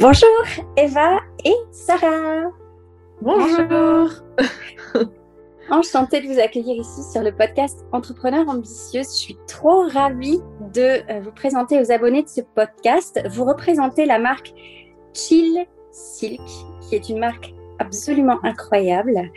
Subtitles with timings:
[0.00, 0.44] Bonjour
[0.76, 2.52] Eva et Sarah.
[3.20, 4.10] Bonjour.
[5.70, 9.08] Enchantée de vous accueillir ici sur le podcast Entrepreneur Ambitieuse.
[9.08, 10.38] Je suis trop ravie
[10.72, 13.20] de euh, vous présenter aux abonnés de ce podcast.
[13.28, 14.54] Vous représentez la marque
[15.14, 16.42] Chill Silk,
[16.80, 19.32] qui est une marque absolument incroyable.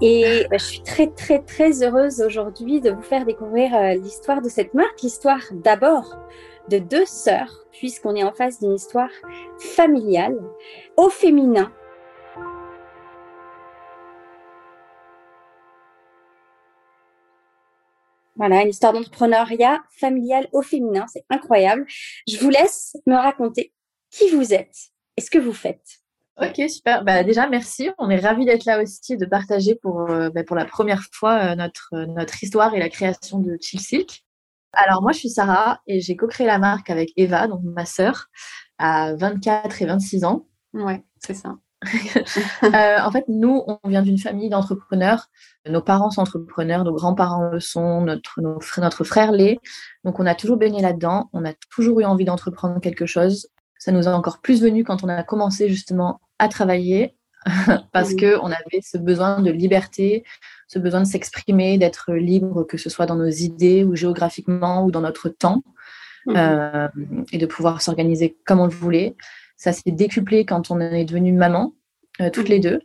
[0.00, 4.42] Et bah, je suis très, très, très heureuse aujourd'hui de vous faire découvrir euh, l'histoire
[4.42, 5.02] de cette marque.
[5.02, 6.16] L'histoire d'abord
[6.70, 9.10] de deux sœurs, puisqu'on est en face d'une histoire
[9.58, 10.38] familiale,
[10.96, 11.70] au féminin.
[18.36, 21.86] Voilà, une histoire d'entrepreneuriat familial au féminin, c'est incroyable.
[22.26, 23.72] Je vous laisse me raconter
[24.10, 24.76] qui vous êtes
[25.16, 26.00] et ce que vous faites.
[26.40, 27.04] Ok, super.
[27.04, 27.90] Bah, déjà, merci.
[27.96, 31.52] On est ravis d'être là aussi, de partager pour, euh, bah, pour la première fois
[31.52, 34.04] euh, notre, notre histoire et la création de Chill.
[34.76, 38.26] Alors, moi, je suis Sarah et j'ai co-créé la marque avec Eva, donc ma sœur,
[38.78, 40.46] à 24 et 26 ans.
[40.72, 41.56] Ouais, c'est ça.
[42.64, 45.28] euh, en fait, nous, on vient d'une famille d'entrepreneurs.
[45.68, 49.58] Nos parents sont entrepreneurs, nos grands-parents le sont, notre, notre frère l'est.
[50.04, 51.28] Donc, on a toujours baigné là-dedans.
[51.32, 53.48] On a toujours eu envie d'entreprendre quelque chose.
[53.78, 57.16] Ça nous a encore plus venu quand on a commencé justement à travailler
[57.92, 58.16] parce mmh.
[58.16, 60.24] que on avait ce besoin de liberté,
[60.68, 64.90] ce besoin de s'exprimer, d'être libre, que ce soit dans nos idées ou géographiquement ou
[64.90, 65.62] dans notre temps,
[66.26, 66.34] mmh.
[66.36, 66.88] euh,
[67.32, 69.16] et de pouvoir s'organiser comme on le voulait.
[69.56, 71.74] Ça s'est décuplé quand on est devenu maman,
[72.20, 72.80] euh, toutes les deux.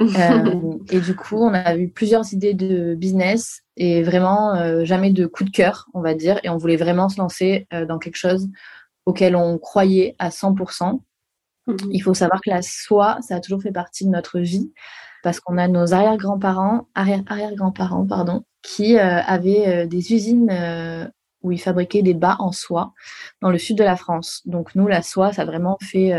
[0.00, 5.26] euh, et du coup, on a eu plusieurs idées de business et vraiment jamais de
[5.26, 6.40] coup de cœur, on va dire.
[6.42, 8.48] Et on voulait vraiment se lancer dans quelque chose
[9.06, 11.00] auquel on croyait à 100%.
[11.66, 11.76] Mmh.
[11.92, 14.72] Il faut savoir que la soie, ça a toujours fait partie de notre vie
[15.22, 21.06] parce qu'on a nos arrière-grands-parents, arrière-arrière-grands-parents, pardon, qui euh, avaient euh, des usines euh,
[21.42, 22.92] où ils fabriquaient des bas en soie
[23.40, 24.42] dans le sud de la France.
[24.44, 26.12] Donc nous, la soie, ça vraiment fait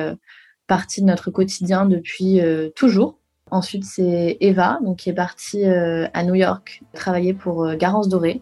[0.65, 2.39] partie de notre quotidien depuis
[2.73, 3.18] toujours.
[3.51, 8.07] Ensuite, c'est Eva, donc qui est partie euh, à New York travailler pour euh, Garance
[8.07, 8.41] Doré.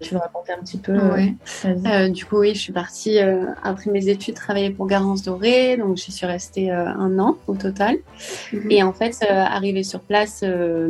[0.00, 1.34] Tu veux raconter un petit peu ouais.
[1.64, 3.18] euh, Du coup, oui, je suis partie
[3.62, 7.96] après mes études travailler pour Garance Doré, donc j'y suis restée un an au total.
[8.52, 8.70] -hmm.
[8.70, 10.42] Et en fait, arrivée sur place,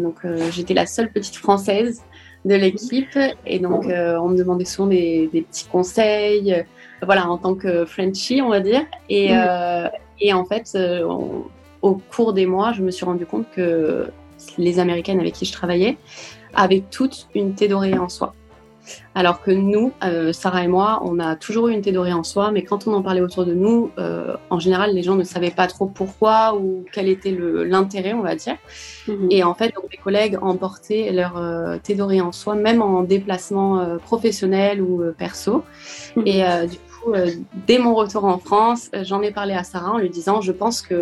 [0.04, 0.18] donc
[0.52, 2.02] j'étais la seule petite française
[2.44, 6.64] de l'équipe, et donc on me demandait souvent des, des petits conseils,
[7.02, 8.84] voilà, en tant que Frenchie, on va dire.
[9.08, 9.90] Et, mm.
[10.20, 10.66] et en fait,
[11.12, 11.44] on,
[11.86, 14.06] au cours des mois, je me suis rendu compte que
[14.58, 15.96] les Américaines avec qui je travaillais
[16.54, 18.34] avaient toutes une thé dorée en soi.
[19.16, 22.22] Alors que nous, euh, Sarah et moi, on a toujours eu une thé dorée en
[22.22, 25.24] soi, mais quand on en parlait autour de nous, euh, en général, les gens ne
[25.24, 28.56] savaient pas trop pourquoi ou quel était l'intérêt, on va dire.
[29.08, 29.26] Mm -hmm.
[29.30, 33.02] Et en fait, donc, mes collègues emportaient leur euh, thé dorée en soi, même en
[33.02, 34.92] déplacement euh, professionnel ou
[35.22, 35.54] perso.
[36.16, 36.32] Mm -hmm.
[36.32, 36.38] Et
[36.74, 37.10] du coup,
[37.68, 40.78] dès mon retour en France, j'en ai parlé à Sarah en lui disant, je pense
[40.88, 40.98] que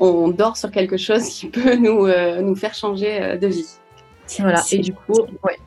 [0.00, 3.68] on dort sur quelque chose qui peut nous, euh, nous faire changer euh, de vie.
[4.38, 4.62] Voilà.
[4.70, 5.58] Et du coup, ouais.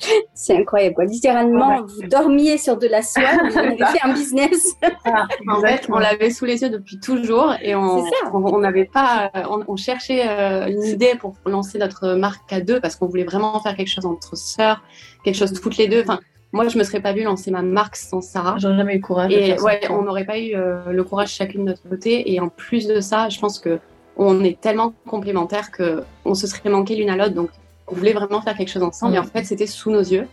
[0.34, 0.94] C'est incroyable.
[0.94, 1.04] Quoi.
[1.04, 1.82] Littéralement, ouais.
[1.82, 4.74] vous dormiez sur de la soie, vous avez fait un business.
[5.04, 9.62] Ah, en fait, on l'avait sous les yeux depuis toujours et on n'avait pas, on,
[9.68, 13.60] on, cherchait euh, une idée pour lancer notre marque à deux parce qu'on voulait vraiment
[13.60, 14.82] faire quelque chose entre sœurs,
[15.22, 16.00] quelque chose toutes les deux.
[16.02, 16.20] Enfin,
[16.52, 18.56] moi, je me serais pas vue lancer ma marque sans Sarah.
[18.58, 19.32] J'aurais jamais eu le courage.
[19.32, 22.32] Et ouais, on n'aurait pas eu euh, le courage chacune de notre côté.
[22.32, 23.78] Et en plus de ça, je pense que
[24.16, 27.34] on est tellement complémentaires que on se serait manqué l'une à l'autre.
[27.34, 27.50] Donc,
[27.86, 29.12] on voulait vraiment faire quelque chose ensemble.
[29.12, 29.16] Mmh.
[29.16, 30.26] Et en fait, c'était sous nos yeux.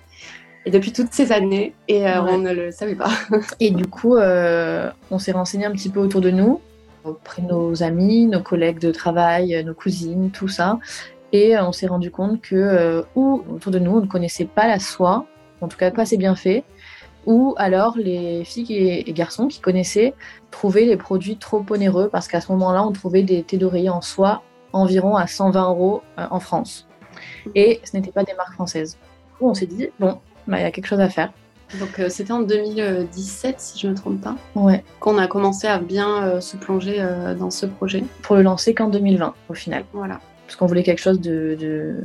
[0.65, 2.31] Et depuis toutes ces années, et euh, ouais.
[2.33, 3.11] on ne le savait pas.
[3.59, 6.59] et du coup, euh, on s'est renseigné un petit peu autour de nous,
[7.05, 10.79] auprès de nos amis, nos collègues de travail, nos cousines, tout ça.
[11.31, 14.67] Et on s'est rendu compte que, euh, ou autour de nous, on ne connaissait pas
[14.67, 15.25] la soie
[15.61, 16.63] en tout cas pas assez bien fait,
[17.25, 20.13] ou alors les filles et garçons qui connaissaient
[20.49, 24.01] trouvaient les produits trop onéreux parce qu'à ce moment-là, on trouvait des thés d'oreiller en
[24.01, 26.87] soie environ à 120 euros en France.
[27.55, 28.93] Et ce n'était pas des marques françaises.
[28.93, 31.31] Du coup, on s'est dit, bon, bah, il y a quelque chose à faire.
[31.79, 34.85] Donc euh, c'était en 2017, si je ne me trompe pas, ouais.
[35.01, 38.03] qu'on a commencé à bien euh, se plonger euh, dans ce projet.
[38.21, 39.83] Pour le lancer qu'en 2020, au final.
[39.91, 40.21] Voilà.
[40.45, 41.57] Parce qu'on voulait quelque chose de...
[41.59, 41.95] de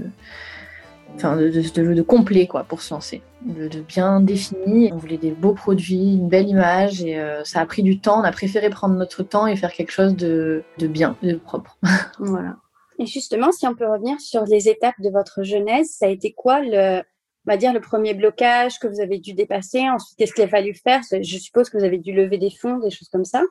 [1.14, 4.90] enfin de, de, de, complet quoi pour se lancer, de, de, bien défini.
[4.92, 8.20] On voulait des beaux produits, une belle image et euh, ça a pris du temps.
[8.20, 11.78] On a préféré prendre notre temps et faire quelque chose de, bien, de propre.
[12.18, 12.56] voilà.
[12.98, 16.32] Et justement, si on peut revenir sur les étapes de votre jeunesse, ça a été
[16.32, 17.02] quoi le,
[17.46, 19.88] on va dire le premier blocage que vous avez dû dépasser?
[19.88, 21.00] Ensuite, qu'est-ce qu'il a fallu faire?
[21.10, 23.42] Je suppose que vous avez dû lever des fonds, des choses comme ça?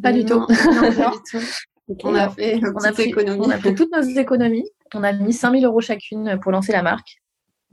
[0.00, 0.38] Pas du tout.
[0.38, 1.44] Non, non, pas du tout.
[1.88, 2.06] Okay.
[2.06, 3.40] On a fait, on a fait, économie.
[3.44, 4.70] on a fait toutes nos économies.
[4.94, 7.22] On a mis 5000 euros chacune pour lancer la marque.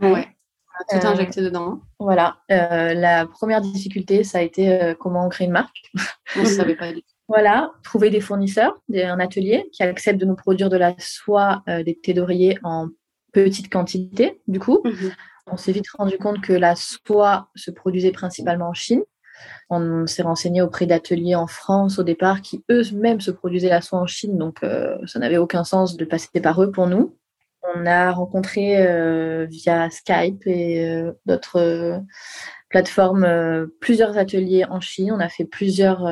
[0.02, 0.28] Ouais.
[0.92, 1.82] On a tout euh, injecté dedans.
[2.00, 2.38] Voilà.
[2.52, 5.92] Euh, la première difficulté, ça a été euh, comment on crée une marque.
[6.36, 7.20] On ne savait pas du tout.
[7.30, 11.84] Voilà, trouver des fournisseurs, un atelier qui accepte de nous produire de la soie, euh,
[11.84, 12.88] des thés d'oreiller en
[13.32, 14.82] petite quantité, du coup.
[14.84, 15.12] Mhm.
[15.46, 19.04] On s'est vite rendu compte que la soie se produisait principalement en Chine.
[19.70, 24.00] On s'est renseigné auprès d'ateliers en France au départ qui eux-mêmes se produisaient la soie
[24.00, 27.16] en Chine, donc euh, ça n'avait aucun sens de passer par eux pour nous.
[27.76, 32.02] On a rencontré euh, via Skype et d'autres
[32.70, 35.12] plateformes plusieurs ateliers en Chine.
[35.12, 36.06] On a fait plusieurs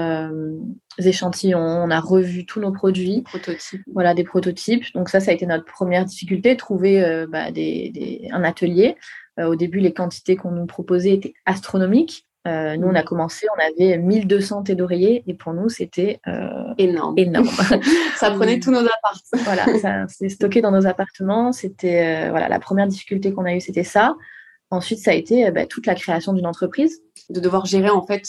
[1.06, 3.22] échantillons, on a revu tous nos produits.
[3.24, 3.84] Prototypes.
[3.94, 4.86] Voilà, des prototypes.
[4.94, 8.96] Donc ça, ça a été notre première difficulté, trouver euh, bah, des, un atelier.
[9.40, 12.27] Euh, au début, les quantités qu'on nous proposait étaient astronomiques.
[12.48, 13.06] Euh, nous, on a mm.
[13.06, 16.20] commencé, on avait 1200 thés d'oreiller et pour nous, c'était
[16.78, 17.14] énorme.
[17.18, 17.50] énorme.
[18.18, 19.44] ça prenait tous nos appartements.
[19.44, 21.52] voilà, ça s'est stocké dans nos appartements.
[21.52, 24.16] C'était voilà, la première difficulté qu'on a eue, c'était ça.
[24.70, 27.02] Ensuite, ça a été bah, toute la création d'une entreprise.
[27.30, 28.24] De devoir gérer en fait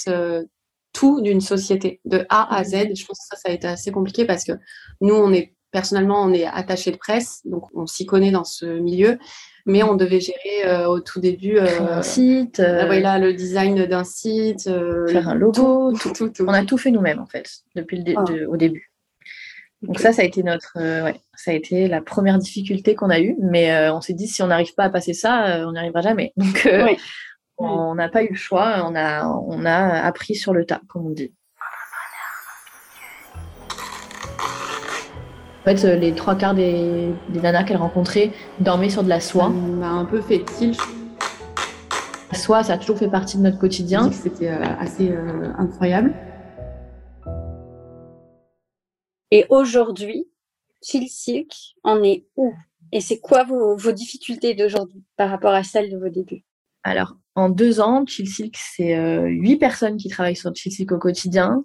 [0.93, 2.95] tout d'une société, de A à Z.
[2.95, 4.53] Je pense que ça, ça a été assez compliqué parce que
[5.01, 8.67] nous, on est personnellement, on est attaché de presse, donc on s'y connaît dans ce
[8.67, 9.19] milieu,
[9.67, 13.87] mais on devait gérer euh, au tout début euh, un site, euh, voilà, le design
[13.87, 17.51] d'un site, faire un logo, tout, tout, tout, On a tout fait nous-mêmes en fait
[17.75, 18.25] depuis le ah.
[18.49, 18.93] au début.
[19.83, 23.21] Donc ça, ça a été notre, ouais, ça a été la première difficulté qu'on a
[23.21, 26.01] eue, mais on s'est dit si on n'arrive pas à passer ça, on n'y arrivera
[26.01, 26.33] jamais.
[26.37, 26.69] Donc
[27.59, 31.07] on n'a pas eu le choix, on a, on a appris sur le tas, comme
[31.07, 31.33] on dit.
[35.77, 39.47] Fait, les trois quarts des, nanas qu'elle rencontrait dormaient sur de la soie.
[39.47, 40.77] On m'a un peu fait il
[42.33, 44.11] La soie, ça a toujours fait partie de notre quotidien.
[44.13, 46.15] C'était euh, assez euh, incroyable.
[49.31, 50.29] Et aujourd'hui,
[50.83, 52.53] Chill Silk en est où?
[52.93, 56.45] Et c'est quoi vos, vos difficultés d'aujourd'hui par rapport à celles de vos débuts?
[56.85, 60.93] Alors, en deux ans, Chill Silk, c'est euh, huit personnes qui travaillent sur Chill Silk
[60.93, 61.65] au quotidien.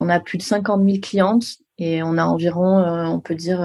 [0.00, 3.60] On a plus de 50 000 clientes et on a environ, euh, on peut dire,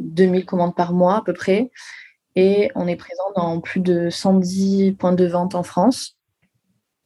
[0.00, 1.70] 2000 euh, commandes par mois à peu près.
[2.36, 6.16] Et on est présent dans plus de 110 points de vente en France.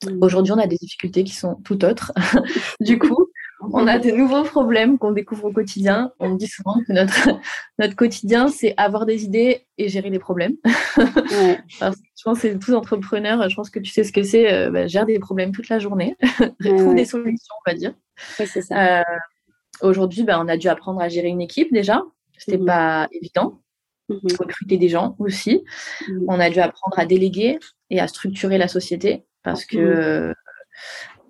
[0.05, 0.19] Mmh.
[0.21, 2.13] Aujourd'hui, on a des difficultés qui sont tout autres.
[2.81, 3.29] du coup,
[3.73, 6.13] on a de nouveaux problèmes qu'on découvre au quotidien.
[6.21, 7.29] On dit souvent que notre,
[7.79, 10.55] notre quotidien, c'est avoir des idées et gérer les problèmes.
[10.65, 14.71] je pense que c'est tous entrepreneurs, je pense que tu sais ce que c'est, euh,
[14.71, 16.17] bah, gérer des problèmes toute la journée,
[16.65, 17.95] trouver des solutions, on va dire.
[18.41, 19.03] Euh,
[19.83, 22.03] aujourd'hui, bah, on a dû apprendre à gérer une équipe déjà.
[22.37, 23.61] C'était mmh pas évident.
[24.09, 25.65] Mmh Recruter des gens aussi.
[26.09, 27.59] Mmh on a dû apprendre à déléguer
[27.91, 30.33] et à structurer la société parce que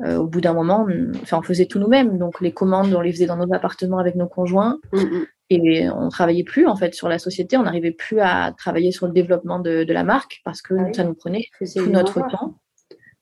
[0.05, 2.19] euh, au bout d'un moment, on, on faisait tout nous-mêmes.
[2.19, 4.79] Donc les commandes, on les faisait dans nos appartements avec nos conjoints.
[4.93, 5.23] Mm.
[5.51, 7.57] Et on travaillait plus en fait sur la société.
[7.57, 11.05] On n'arrivait plus à travailler sur le développement de, la marque parce que ah ça
[11.05, 12.61] nous prenait tout notre temps.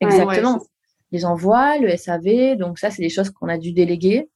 [0.01, 0.61] Exactement.
[1.13, 2.57] les envois, le SAV.
[2.57, 4.29] Donc ça, c'est des choses qu'on a dû déléguer.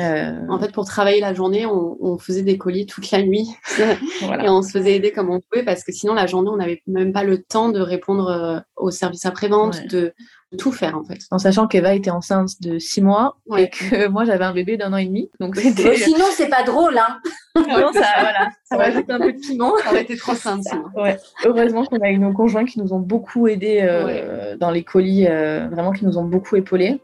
[0.00, 3.48] Euh, en fait, pour travailler la journée, on, faisait des colis toute la nuit
[3.78, 6.82] et on se faisait aider comme on pouvait parce que sinon, la journée, on n'avait
[6.86, 10.12] même pas le temps de répondre euh, au service après-vente, de,
[10.56, 11.18] tout faire en fait.
[11.32, 14.92] En sachant qu'Eva était enceinte de six mois et que moi, j'avais un bébé d'un
[14.92, 15.28] an et demi.
[15.40, 17.18] Donc sinon, c'est pas drôle, hein
[17.56, 19.72] non, ça, voilà, ça rajoute un peu de piment.
[19.82, 20.62] Ça aurait été trop simple.
[20.96, 21.18] Ouais.
[21.44, 25.26] Heureusement qu'on a eu nos conjoints qui nous ont beaucoup aidés euh, dans les colis,
[25.26, 27.00] vraiment qui nous ont beaucoup épaulés.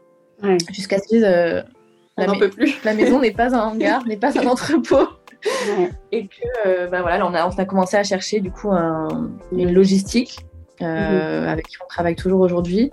[0.71, 1.25] Jusqu'à ce qu'ils
[2.17, 2.75] la, peut plus.
[2.85, 5.07] la maison n'est pas un hangar, n'est pas un entrepôt.
[6.11, 9.73] Et que, euh, bah voilà, on a, on a commencé à chercher du coup une
[9.73, 10.45] logistique
[10.81, 11.47] euh, mhm.
[11.47, 12.89] avec qui on travaille toujours aujourd'hui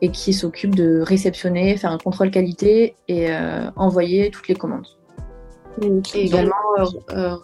[0.00, 4.86] et qui s'occupe de réceptionner, faire un contrôle qualité et euh, envoyer toutes les commandes.
[6.14, 6.54] Et également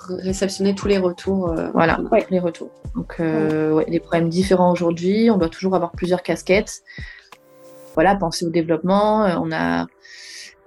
[0.09, 1.55] réceptionner tous les retours.
[1.73, 2.71] voilà, tous les retours.
[2.95, 5.31] Donc, ouais, des problèmes différents aujourd'hui.
[5.31, 6.83] On doit toujours avoir plusieurs casquettes.
[7.95, 9.25] Voilà, penser au développement.
[9.41, 9.87] on a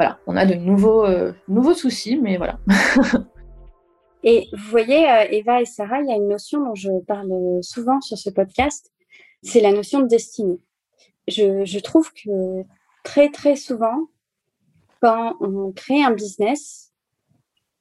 [0.02, 2.58] voilà, on a de nouveaux, euh, nouveaux soucis, mais voilà.
[4.24, 7.30] et vous voyez, euh, Eva et Sarah, il y a une notion dont je parle
[7.62, 8.92] souvent sur ce podcast,
[9.44, 10.58] c'est la notion de destinée.
[11.28, 12.64] Je, trouve que
[13.04, 14.08] très très souvent,
[15.04, 16.92] quand on crée un business,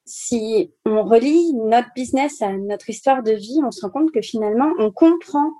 [0.04, 4.20] si on relie notre business à notre histoire de vie, on se rend compte que
[4.20, 5.54] finalement, on comprend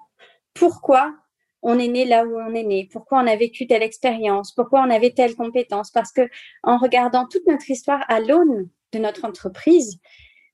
[0.52, 1.14] pourquoi
[1.62, 4.80] on est né là où on est né, pourquoi on a vécu telle expérience, pourquoi
[4.80, 5.90] on avait telle compétence.
[5.90, 6.22] Parce que
[6.62, 10.00] en regardant toute notre histoire à l'aune de notre entreprise,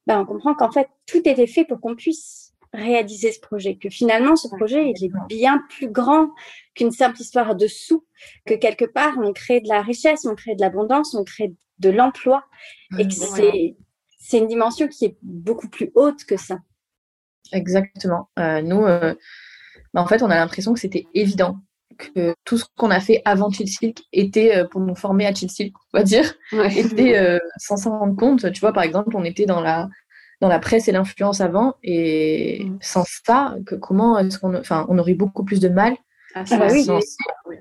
[0.06, 3.88] ben, on comprend qu'en fait, tout était fait pour qu'on puisse réaliser ce projet, que
[3.88, 6.30] finalement, ce projet, il est bien plus grand
[6.74, 8.04] qu'une simple histoire de sous,
[8.44, 11.90] que quelque part, on crée de la richesse, on crée de l'abondance, on crée de
[11.90, 12.44] l'emploi,
[12.98, 13.76] et que c'est,
[14.18, 16.58] c'est une dimension qui est beaucoup plus haute que ça.
[17.52, 18.28] Exactement.
[18.38, 19.14] Euh, nous, euh,
[20.00, 21.58] en fait, on a l'impression que c'était évident
[21.98, 25.50] que tout ce qu'on a fait avant Chill Silk était pour nous former à Chill
[25.50, 26.34] Silk, on va dire,
[26.76, 28.52] était sans s'en rendre compte.
[28.52, 29.88] Tu vois, par exemple, on était dans la
[30.40, 31.76] dans la presse et l'influence avant.
[31.82, 32.78] Et mm.
[32.80, 34.54] sans ça, que, comment est-ce qu'on.
[34.54, 35.94] Enfin, on aurait beaucoup plus de mal.
[36.34, 36.68] Ah, ça, bah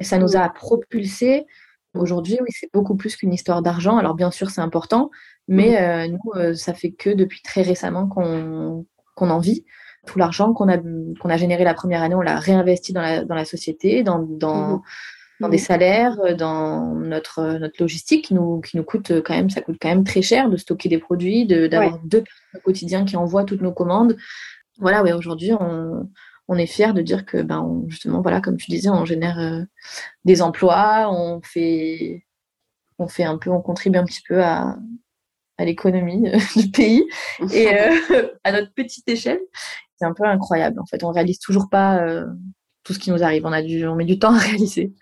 [0.02, 1.46] ça nous a propulsé.
[1.94, 3.98] Aujourd'hui, oui, c'est beaucoup plus qu'une histoire d'argent.
[3.98, 5.12] Alors, bien sûr, c'est important,
[5.48, 5.76] mais mm.
[5.76, 8.86] euh, nous, euh, ça fait que depuis très récemment qu'on
[9.30, 9.66] en vit.
[10.06, 13.26] Tout l'argent qu'on a, qu'on a généré la première année, on l'a réinvesti dans la,
[13.26, 14.82] dans la société, dans, dans, mm
[15.40, 19.22] dans des salaires, euh, dans notre, euh, notre logistique qui nous, qui nous coûte euh,
[19.22, 22.56] quand même, ça coûte quand même très cher de stocker des produits, d'avoir deux personnes
[22.56, 24.16] au quotidien qui envoient toutes nos commandes.
[24.78, 26.10] Voilà, ouais, aujourd'hui, on,
[26.48, 29.66] on est fiers de dire que, ben, justement, voilà, comme tu disais, on génère
[30.26, 32.26] des emplois, on fait,
[33.00, 34.78] on fait un peu, on contribue un petit peu à,
[35.58, 37.06] à l'économie du pays
[37.54, 37.70] et
[38.44, 39.40] à notre petite échelle.
[39.98, 41.04] C'est un peu incroyable, en fait.
[41.04, 42.26] On réalise toujours pas
[42.84, 43.46] tout ce qui nous arrive.
[43.46, 44.94] On, a du, on met du temps à réaliser.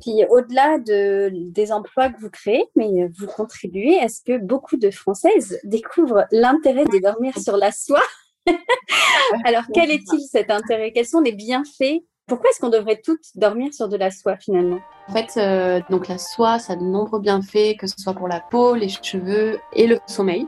[0.00, 4.90] Puis au-delà de, des emplois que vous créez, mais vous contribuez, est-ce que beaucoup de
[4.90, 8.02] Françaises découvrent l'intérêt de dormir sur la soie
[9.44, 10.92] Alors quel est-il cet intérêt?
[10.92, 14.78] Quels sont les bienfaits pourquoi est-ce qu'on devrait toutes dormir sur de la soie finalement?
[15.08, 18.28] En fait, euh, donc la soie, ça a de nombreux bienfaits, que ce soit pour
[18.28, 20.46] la peau, les cheveux et le sommeil,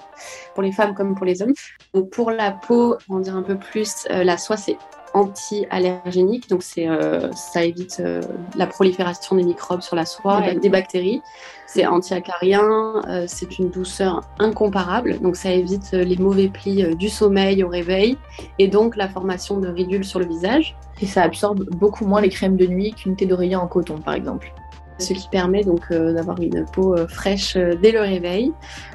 [0.54, 1.54] pour les femmes comme pour les hommes.
[1.94, 4.76] Donc pour la peau, on dire un peu plus, euh, la soie c'est
[5.14, 8.21] anti-allergénique, donc c'est, euh, ça évite euh,
[8.57, 11.23] la prolifération des microbes sur la soie, des bactéries.
[11.67, 17.62] C'est anti-acarien, euh, c'est une douceur incomparable, donc ça évite les mauvais plis du sommeil
[17.62, 18.17] au réveil
[18.59, 20.76] et donc la formation de ridules sur le visage.
[21.00, 24.14] Et ça absorbe beaucoup moins les crèmes de nuit qu'une thé d'oreiller en coton, par
[24.14, 24.52] exemple
[25.00, 28.52] ce qui permet donc d'avoir une peau fraîche dès le réveil.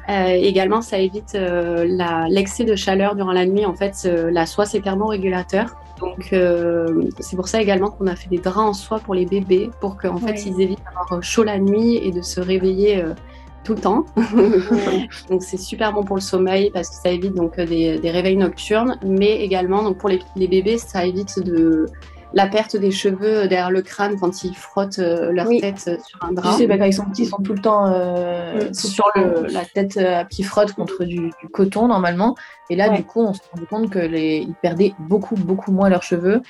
[0.08, 1.38] également, ça évite
[2.30, 3.66] l'excès de chaleur durant la nuit.
[3.66, 5.76] En fait, la soie, c'est thermorégulateur.
[6.00, 9.26] Donc euh, c'est pour ça également qu'on a fait des draps en soie pour les
[9.26, 13.14] bébés, pour qu'en fait ils évitent d'avoir chaud la nuit et de se réveiller euh,
[13.64, 14.06] tout le temps.
[15.30, 18.98] donc c'est super bon pour le sommeil parce que ça évite donc des, réveils nocturnes,
[19.06, 21.86] mais également donc pour les, les bébés ça évite de
[22.34, 26.24] la perte des cheveux derrière le crâne quand ils frottent euh, leur tête euh, sur
[26.24, 26.52] un drap.
[26.52, 29.48] Tu sais, bah, quand ils sont petits, ils sont tout le temps euh, sur le,
[29.52, 32.36] la tête qui frotte contre du, coton normalement.
[32.70, 36.04] Et là, du coup, on se rend compte que les, perdaient beaucoup, beaucoup moins leurs
[36.04, 36.42] cheveux.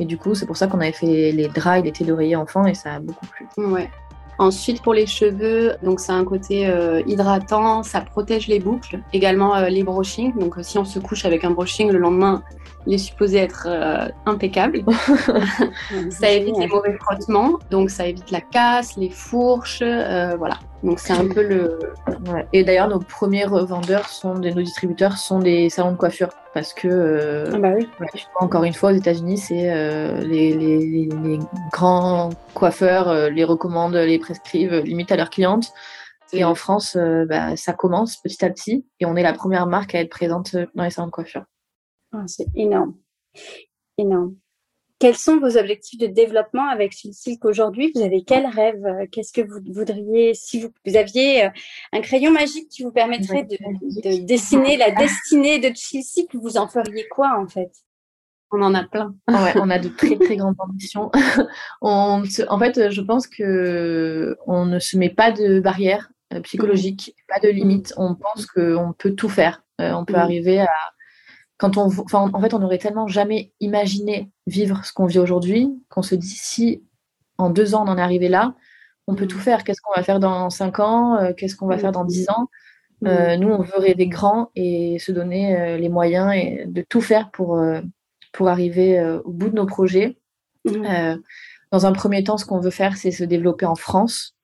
[0.00, 2.36] Et du coup, c'est pour ça qu'on avait fait les draps et les thés d'oreiller
[2.36, 3.46] enfants et ça a beaucoup plu.
[3.56, 3.90] Ouais.
[4.38, 6.68] Ensuite, pour les cheveux, donc ça a un côté
[7.06, 10.36] hydratant, ça protège les boucles, également les brushings.
[10.38, 12.42] Donc si on se couche avec un brushing le lendemain,
[12.86, 14.84] il est supposé être euh, impeccable.
[16.10, 20.58] ça évite les mauvais frottements, donc ça évite la casse, les fourches, euh, voilà.
[20.82, 21.78] Donc c'est un peu le.
[22.52, 26.74] Et d'ailleurs, nos premiers vendeurs sont des, nos distributeurs sont des salons de coiffure parce
[26.74, 27.88] que euh, ah bah oui.
[28.40, 29.72] encore une fois aux États-Unis, c'est
[30.24, 31.38] les, les, les,
[31.70, 35.72] grands coiffeurs les recommandent, les prescrivent limite à leurs clientes.
[36.32, 36.96] Et en France,
[37.28, 40.56] bah, ça commence petit à petit et on est la première marque à être présente
[40.74, 41.44] dans les salons de coiffure.
[42.12, 42.94] Ah, c'est énorme.
[43.98, 44.34] Énorme.
[45.02, 47.90] Quels sont vos objectifs de développement avec Silk aujourd'hui?
[47.92, 48.84] Vous avez quel rêve?
[49.10, 51.48] Qu'est-ce que vous voudriez Si vous, aviez euh,
[51.92, 57.08] un crayon magique qui vous permettrait de, dessiner la destinée de Silk, vous en feriez
[57.08, 57.72] quoi en fait?
[58.52, 59.12] On en a plein.
[59.26, 61.10] on a de très très grandes ambitions.
[61.80, 67.40] en fait, je pense que on ne se met pas de barrières euh, psychologiques, pas
[67.40, 67.92] de limites.
[67.96, 69.64] On pense qu'on peut tout faire.
[69.80, 70.68] Euh, on peut arriver à,
[71.62, 76.02] quand on, en fait, on n'aurait tellement jamais imaginé vivre ce qu'on vit aujourd'hui qu'on
[76.02, 76.82] se dit si
[77.38, 78.56] en deux ans on en est arrivé là,
[79.06, 79.62] on peut tout faire.
[79.62, 81.18] Qu'est-ce qu'on va faire dans cinq ans?
[81.18, 82.48] Euh, Qu'est-ce qu'on va faire dans dix ans?
[83.06, 87.00] Euh, Nous, on veut rêver grand et se donner euh, les moyens et de tout
[87.00, 87.64] faire pour,
[88.32, 90.18] pour arriver au bout de nos projets.
[90.64, 94.34] dans un premier temps, ce qu'on veut faire, c'est se développer en France,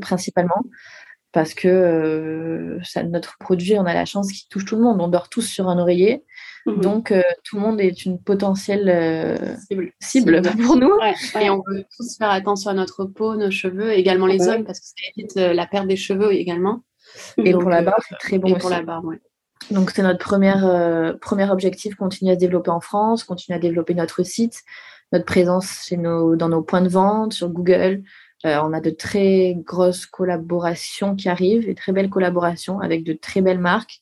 [0.00, 0.62] principalement
[1.32, 5.00] parce que ça, notre produit, on a la chance qu'il touche tout le monde.
[5.00, 6.24] On dort tous sur un oreiller.
[6.66, 6.80] Mhm.
[6.80, 9.56] Donc, euh, tout le monde est une potentielle euh,
[10.00, 10.42] cible.
[10.64, 10.92] pour nous.
[11.40, 14.80] Et on veut tous faire attention à notre peau, nos cheveux, également les hommes, parce
[14.80, 16.84] que ça évite euh, la perte des cheveux également.
[17.36, 18.48] Et pour la barbe, c'est très bon.
[18.48, 19.16] Et pour la barbe,
[19.70, 23.94] Donc, c'est notre première, premier objectif, continuer à se développer en France, continuer à développer
[23.94, 24.60] notre site,
[25.12, 28.02] notre présence chez nos, dans nos points de vente, sur Google.
[28.44, 33.40] on a de très grosses collaborations qui arrivent, et très belles collaborations avec de très
[33.40, 34.00] belles marques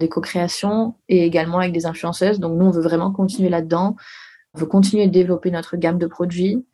[0.00, 2.40] des co-créations et également avec des influenceuses.
[2.40, 3.96] Donc nous, on veut vraiment continuer là-dedans.
[4.54, 6.64] On veut continuer de développer notre gamme de produits.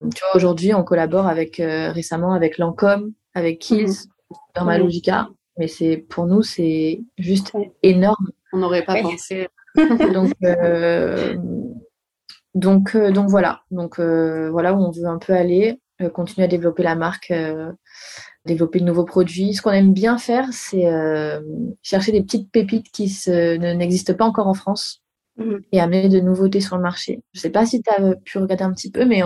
[0.00, 4.36] tu vois, aujourd'hui, on collabore avec euh, récemment avec Lancôme, avec Kills, mhm.
[4.54, 5.28] Dermalogica.
[5.58, 8.30] Mais c'est pour nous, c'est juste énorme.
[8.52, 9.48] On n'aurait pas pensé.
[10.12, 11.34] Donc, euh,
[12.54, 15.80] Donc, donc voilà, donc voilà où on veut un peu aller,
[16.12, 17.32] continuer à développer la marque,
[18.44, 19.54] développer de nouveaux produits.
[19.54, 20.84] Ce qu'on aime bien faire, c'est
[21.82, 25.02] chercher des petites pépites qui n'existent pas encore en France
[25.36, 25.56] mmh.
[25.72, 27.22] et amener de nouveautés sur le marché.
[27.32, 29.22] Je ne sais pas si tu as pu regarder un petit peu, mais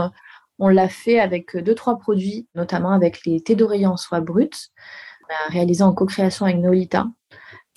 [0.58, 4.68] on l'a fait avec deux, trois produits, notamment avec les thés d'oreiller en soie brute.
[5.28, 7.06] On a réalisé en co-création avec Nolita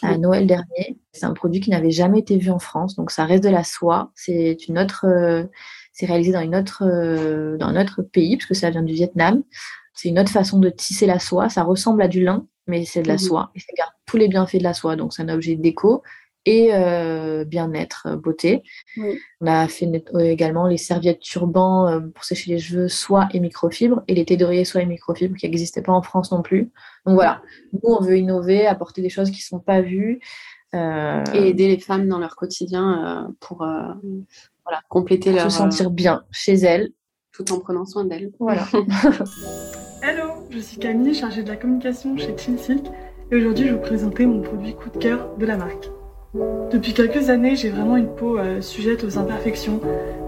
[0.02, 1.00] à Noël dernier.
[1.12, 3.64] C'est un produit qui n'avait jamais été vu en France, donc ça reste de la
[3.64, 4.12] soie.
[4.16, 5.44] C'est une autre, euh,
[5.94, 9.44] c'est réalisé dans une autre, euh, dans un autre pays puisque ça vient du Vietnam.
[10.02, 11.50] C'est une autre façon de tisser la soie.
[11.50, 13.20] Ça ressemble à du lin, mais c'est de la mhm.
[13.20, 14.96] soie et ça garde tous les bienfaits de la soie.
[14.96, 16.04] Donc c'est un objet déco
[16.46, 18.64] et euh, bien-être, euh, beauté.
[19.42, 24.02] On a fait euh, également les serviettes turban pour sécher les cheveux, soie et microfibre,
[24.08, 26.72] et les thés d'oreiller soie et microfibre qui n'existaient pas en France non plus.
[27.06, 27.42] Donc voilà,
[27.74, 30.22] nous on veut innover, apporter des choses qui ne sont pas vues.
[30.74, 35.52] Et aider les femmes dans leur quotidien pour voilà, compléter leur...
[35.52, 36.92] Se sentir bien chez elles.
[37.34, 38.32] Tout en prenant soin d'elles.
[38.40, 38.68] Voilà.
[40.52, 42.84] Je suis Camille, chargée de la communication chez Chill Silk,
[43.32, 45.92] et aujourd'hui je vais vous présenter mon produit coup de cœur de la marque.
[46.72, 49.80] Depuis quelques années, j'ai vraiment une peau euh, sujette aux imperfections.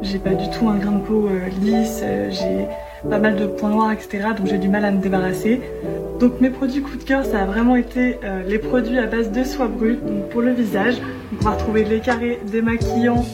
[0.04, 2.68] J'ai pas du tout un grain de peau euh, lisse, euh, j'ai
[3.10, 4.30] pas mal de points noirs, etc.
[4.38, 5.60] Donc j'ai du mal à me débarrasser.
[6.20, 9.44] Donc mes produits coup de cœur, ça a vraiment été les produits à base de
[9.44, 11.02] soie brute, pour le visage.
[11.40, 13.26] on va retrouver les carrés démaquillants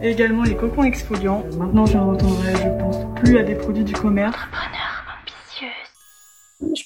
[0.00, 1.42] et également les cocons exfoliants.
[1.58, 4.36] Maintenant, je ne retournerai, je pense, plus à des produits du commerce.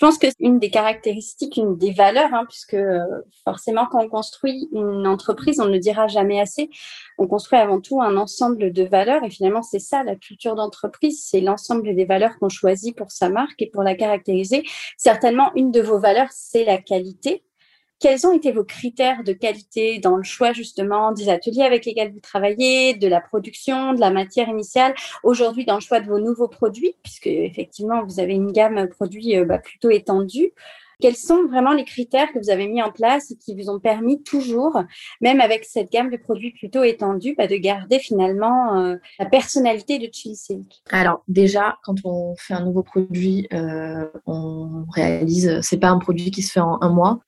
[0.01, 3.05] Je pense que c'est une des caractéristiques, une des valeurs, hein, puisque euh,
[3.45, 6.71] forcément, quand on construit une entreprise, on ne le dira jamais assez,
[7.19, 9.23] on construit avant tout un ensemble de valeurs.
[9.25, 13.29] Et finalement, c'est ça, la culture d'entreprise, c'est l'ensemble des valeurs qu'on choisit pour sa
[13.29, 14.65] marque et pour la caractériser.
[14.97, 17.45] Certainement, une de vos valeurs, c'est la qualité.
[18.01, 22.13] Quels ont été vos critères de qualité dans le choix justement des ateliers avec lesquels
[22.13, 26.19] vous travaillez, de la production, de la matière initiale, aujourd'hui dans le choix de vos
[26.19, 30.53] nouveaux produits, puisque effectivement vous avez une gamme produits euh, bah, plutôt étendue.
[31.01, 33.81] Quels sont vraiment les critères que vous avez mis en place et qui vous ont
[33.81, 34.83] permis toujours,
[35.21, 39.99] même avec cette gamme de produits plutôt étendue, bah, de garder finalement euh, la personnalité
[39.99, 40.83] de Chill Silk?
[40.91, 46.31] Alors déjà, quand on fait un nouveau produit, euh, on réalise, c'est pas un produit
[46.31, 47.21] qui se fait en un mois.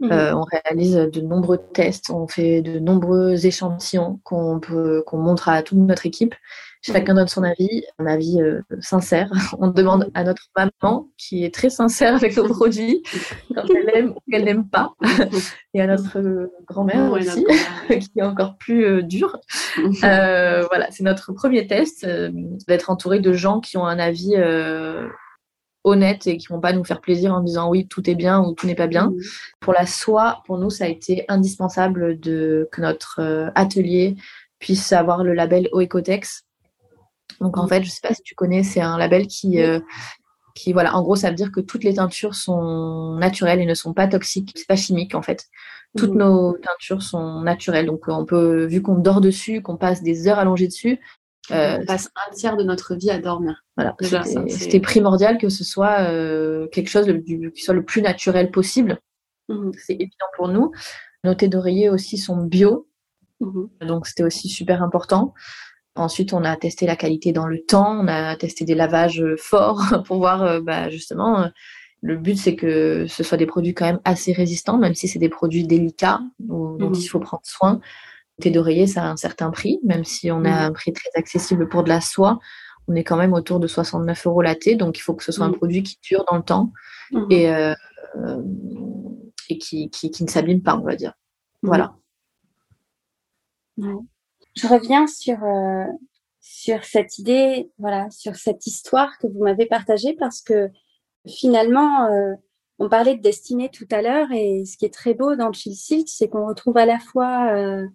[0.00, 0.10] Mmh.
[0.10, 5.48] Euh, on réalise de nombreux tests, on fait de nombreux échantillons qu'on peut qu'on montre
[5.48, 6.34] à toute notre équipe.
[6.82, 9.30] Chacun donne son avis, un avis euh, sincère.
[9.58, 13.02] On demande à notre maman, qui est très sincère avec nos produits,
[13.54, 14.94] quand elle aime ou qu'elle n'aime pas,
[15.74, 17.44] et à notre grand-mère aussi,
[17.88, 19.38] qui est encore plus euh, dure.
[20.02, 22.06] Euh, voilà, c'est notre premier test,
[22.66, 24.34] d'être entouré de gens qui ont un avis
[25.84, 28.54] honnête et qui vont pas nous faire plaisir en disant oui tout est bien ou
[28.54, 29.12] tout n'est pas bien.
[29.60, 34.16] Pour la soie, pour nous ça a été indispensable de que notre atelier
[34.58, 36.44] puisse avoir le label Oecotex
[37.40, 39.80] donc en fait, je sais pas si tu connais, c'est un label qui, euh,
[40.54, 43.74] qui voilà, en gros, ça veut dire que toutes les teintures sont naturelles et ne
[43.74, 44.52] sont pas toxiques.
[44.54, 45.46] C'est pas chimique en fait.
[45.96, 46.18] Toutes mmh.
[46.18, 47.86] nos teintures sont naturelles.
[47.86, 51.00] Donc on peut, vu qu'on dort dessus, qu'on passe des heures allongées dessus,
[51.50, 53.64] euh, on passe un tiers de notre vie à dormir.
[53.76, 53.96] Voilà,
[54.48, 58.98] c'était primordial que ce soit euh, quelque chose qui soit le plus naturel possible.
[59.48, 59.70] Mmh.
[59.78, 60.72] C'est évident pour nous.
[61.24, 62.86] Nos thés d'oreiller aussi sont bio,
[63.40, 63.86] mmh.
[63.86, 65.34] donc c'était aussi super important.
[65.96, 69.82] Ensuite, on a testé la qualité dans le temps, on a testé des lavages forts
[70.06, 71.42] pour voir euh, bah, justement.
[71.42, 71.48] Euh,
[72.02, 75.18] le but, c'est que ce soit des produits quand même assez résistants, même si c'est
[75.18, 76.94] des produits délicats dont mmh.
[76.94, 77.80] il faut prendre soin.
[78.40, 80.70] Thé d'oreiller, ça a un certain prix, même si on a mmh.
[80.70, 82.38] un prix très accessible pour de la soie.
[82.88, 85.30] On est quand même autour de 69 euros la thé, donc il faut que ce
[85.30, 85.56] soit un mmh.
[85.56, 86.72] produit qui dure dans le temps
[87.28, 87.74] et, euh,
[89.50, 91.12] et qui, qui, ne s'abîme pas, on va dire.
[91.62, 91.94] Voilà.
[94.56, 95.84] Je reviens sur, euh,
[96.40, 100.68] sur cette idée, voilà, sur cette histoire que vous m'avez partagée parce que
[101.26, 102.34] finalement, euh,
[102.78, 105.52] on parlait de destinée tout à l'heure et ce qui est très beau dans le
[105.52, 107.86] Chill c'est qu'on retrouve à la fois euh,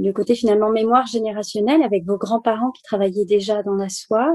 [0.00, 4.34] le côté finalement mémoire générationnelle avec vos grands-parents qui travaillaient déjà dans la soie,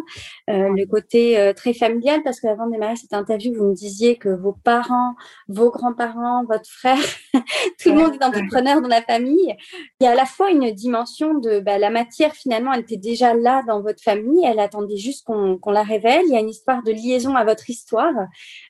[0.49, 4.17] euh, le côté euh, très familial parce qu'avant de démarrer cette interview, vous me disiez
[4.17, 5.15] que vos parents,
[5.47, 6.97] vos grands-parents, votre frère,
[7.81, 9.55] tout le monde est entrepreneur dans la famille.
[9.99, 12.97] Il y a à la fois une dimension de bah, la matière finalement, elle était
[12.97, 16.23] déjà là dans votre famille, elle attendait juste qu'on la révèle.
[16.27, 18.13] Il y a une histoire de liaison à votre histoire.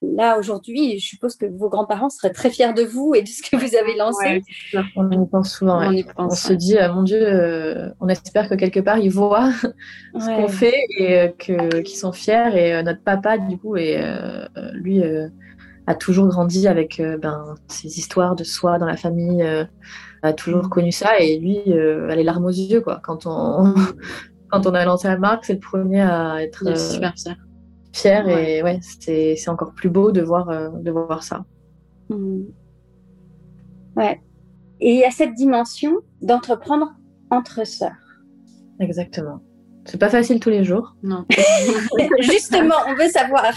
[0.01, 3.41] Là aujourd'hui, je suppose que vos grands-parents seraient très fiers de vous et de ce
[3.41, 4.43] que vous avez lancé.
[4.95, 5.79] on y pense souvent.
[5.79, 9.11] On, y pense, on se dit mon Dieu, euh, on espère que quelque part ils
[9.11, 9.51] voient
[10.19, 12.55] ce qu'on fait et euh, qu'ils sont fiers.
[12.55, 13.99] Et notre papa, du coup, et
[14.73, 15.01] lui
[15.85, 19.43] a toujours grandi avec ben, ces histoires de soi dans la famille,
[20.21, 20.69] a toujours mm.
[20.69, 22.99] connu ça et lui, a les larmes aux yeux quoi.
[23.03, 23.73] Quand on,
[24.53, 27.35] quand on a lancé la marque, c'est le premier à être euh, super fier.
[27.91, 31.43] Fier et ouais, c'est encore plus beau de voir, euh, de voir ça.
[32.09, 32.41] Mmh.
[33.95, 34.21] Ouais.
[34.79, 36.93] Et il y a cette dimension d'entreprendre
[37.29, 37.91] entre sœurs.
[38.79, 39.41] Exactement.
[39.85, 40.95] C'est pas facile tous les jours.
[41.03, 41.25] Non.
[42.19, 43.51] Justement, on veut savoir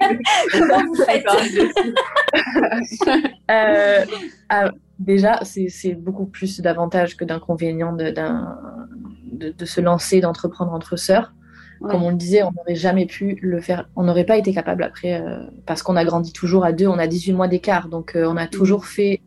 [0.52, 1.24] comment vous faites.
[3.50, 4.04] euh,
[4.48, 10.96] ah, déjà, c'est beaucoup plus d'avantages que d'inconvénients de, de, de, se lancer, d'entreprendre entre
[10.96, 11.32] sœurs.
[11.82, 13.88] Comme on le disait, on n'aurait jamais pu le faire.
[13.96, 16.86] On n'aurait pas été capable après, euh, parce qu'on a grandi toujours à deux.
[16.86, 19.22] On a 18 mois d'écart, donc euh, on a toujours fait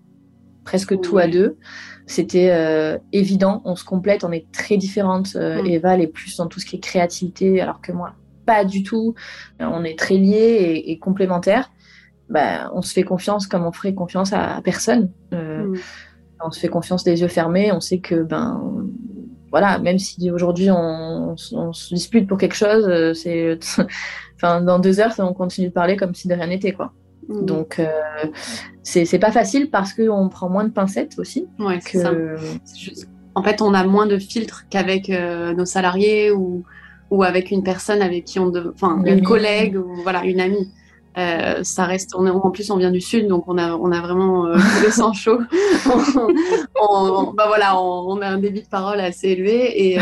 [0.63, 1.57] presque tout à deux.
[2.05, 5.35] C'était euh, évident, on se complète, on est très différentes.
[5.35, 5.65] Mm.
[5.65, 8.13] Eva, elle est plus dans tout ce qui est créativité, alors que moi,
[8.45, 9.15] pas du tout.
[9.59, 11.71] On est très liés et, complémentaires.
[12.29, 15.11] Ben, on se fait confiance comme on ferait confiance à, personne.
[15.31, 15.75] Mm.
[16.45, 17.71] On se fait confiance des yeux fermés.
[17.71, 18.89] On sait que ben
[19.53, 23.59] voilà, même si aujourd'hui on, se dispute pour quelque chose, euh, c'est,
[24.35, 26.91] enfin, dans deux heures, on continue de parler comme si de rien n'était, quoi.
[27.27, 27.45] Mm.
[27.45, 27.87] Donc, euh,
[28.83, 31.47] c'est pas facile parce qu'on prend moins de pincettes aussi.
[31.59, 32.35] Ouais, que...
[33.35, 36.63] En fait, on a moins de filtres qu'avec euh, nos salariés ou,
[37.09, 40.69] ou avec une personne avec qui on, enfin, une, collègue ou voilà, une amie.
[41.17, 43.91] Euh, ça reste, on est, en plus on vient du sud, donc on a, on
[43.91, 45.39] a vraiment euh, le sang chaud.
[46.81, 50.01] on, bah voilà, on, a un débit de parole assez élevé et, euh,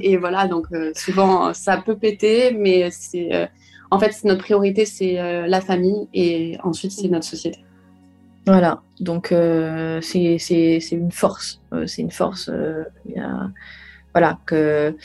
[0.00, 3.48] et voilà, donc souvent ça peut péter, mais c'est,
[3.92, 5.14] en fait, notre priorité c'est
[5.46, 7.64] la famille et ensuite c'est notre société.
[8.46, 12.50] Voilà, donc c'est une force, c'est une force.
[14.14, 14.96] Voilà que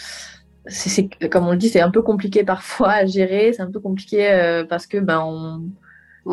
[0.69, 3.54] c'est comme on le dit, c'est un peu compliqué parfois à gérer.
[3.54, 5.62] C'est un peu compliqué euh, parce que ben on,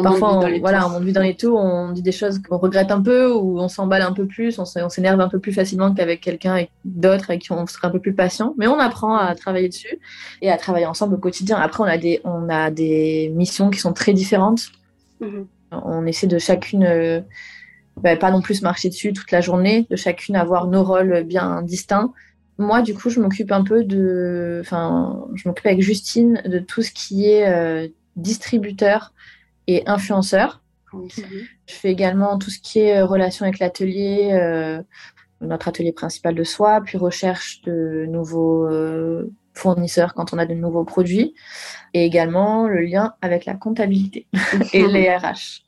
[0.03, 2.91] parfois on, voilà, on monte vite dans les tours, on dit des choses qu'on regrette
[2.91, 6.21] un peu ou on s'emballe un peu plus, on s'énerve un peu plus facilement qu'avec
[6.21, 8.55] quelqu'un d'autre avec qui on serait un peu plus patient.
[8.57, 9.99] Mais on apprend à travailler dessus
[10.43, 11.57] et à travailler ensemble au quotidien.
[11.57, 14.69] Après, on a des on a des missions qui sont très différentes.
[15.21, 15.45] Mm-hmm.
[15.73, 17.21] On essaie de chacune euh,
[18.01, 21.63] ben, pas non plus marcher dessus toute la journée, de chacune avoir nos rôles bien
[21.63, 22.13] distincts
[22.59, 24.59] moi, du coup, je m'occupe un peu de.
[24.61, 29.13] Enfin, je m'occupe avec Justine de tout ce qui est euh, distributeur
[29.67, 30.61] et influenceur.
[31.11, 34.81] Je fais également tout ce qui est euh, relation avec l'atelier, euh,
[35.41, 38.69] notre atelier principal de soie, puis recherche de nouveaux
[39.55, 41.35] fournisseurs quand on a de nouveaux produits,
[41.95, 44.27] et également le lien avec la comptabilité
[44.73, 45.65] et les RH.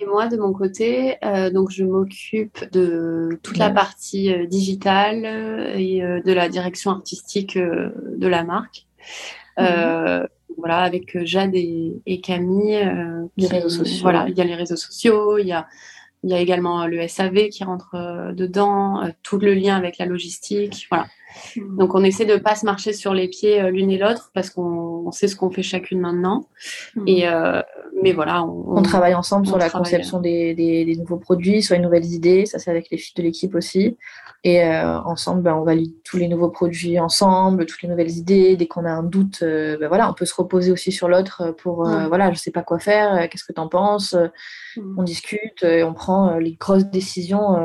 [0.00, 5.26] Et moi, de mon côté, euh, donc je m'occupe de toute la partie euh, digitale
[5.26, 8.86] euh, et de la direction artistique de la marque.
[9.58, 10.26] Mhm.
[10.60, 12.88] Voilà, avec Jade et, Camille.
[13.36, 14.02] les réseaux sociaux.
[14.02, 15.66] Voilà, il y a les réseaux sociaux, il y a,
[16.22, 20.86] il y a également le SAV qui rentre dedans, tout le lien avec la logistique.
[20.90, 21.06] Voilà.
[21.56, 21.76] Mhm.
[21.78, 25.10] Donc on essaie de pas se marcher sur les pieds l'une et l'autre parce qu'on
[25.12, 26.48] sait ce qu'on fait chacune maintenant.
[26.96, 27.08] Mhm.
[27.08, 27.26] Et
[28.02, 32.46] mais voilà, on, travaille ensemble sur la conception des, nouveaux produits, sur les nouvelles idées.
[32.46, 33.96] Ça, c'est avec les filles de l'équipe aussi.
[34.42, 38.56] Et euh, ensemble, ben, on valide tous les nouveaux produits ensemble, toutes les nouvelles idées.
[38.56, 41.54] Dès qu'on a un doute, euh, ben, voilà, on peut se reposer aussi sur l'autre
[41.58, 44.14] pour, euh, voilà, je sais pas quoi faire, qu'est-ce que tu en penses
[44.76, 44.98] mm.
[44.98, 47.56] On discute et on prend les grosses décisions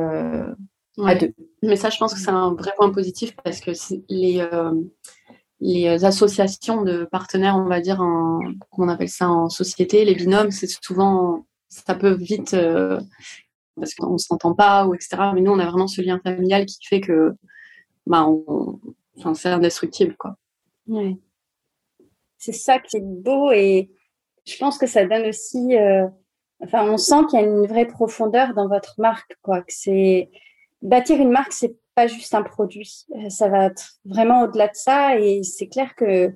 [1.04, 1.34] à deux.
[1.62, 3.72] Mais ça, je pense que c'est un vrai point positif parce que
[4.10, 4.46] les
[5.60, 8.40] les associations de partenaires, on va dire, en,
[8.78, 13.00] on appelle ça en société, les binômes, c'est souvent, ça peut vite, euh,
[13.76, 15.18] parce qu'on ne s'entend pas, ou etc.
[15.34, 17.34] Mais nous, on a vraiment ce lien familial qui fait que,
[18.06, 18.80] bah, on,
[19.18, 20.36] enfin, c'est indestructible, quoi.
[20.88, 21.18] Ouais.
[22.38, 23.90] C'est ça qui est beau et
[24.46, 26.06] je pense que ça donne aussi, euh,
[26.60, 29.62] enfin, on sent qu'il y a une vraie profondeur dans votre marque, quoi.
[29.62, 30.30] Que c'est
[30.86, 33.06] bâtir une marque, c'est pas juste un produit.
[33.16, 35.18] Euh, ça va être vraiment au-delà de ça.
[35.20, 36.34] Et c'est clair que